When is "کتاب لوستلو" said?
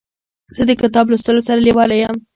0.81-1.41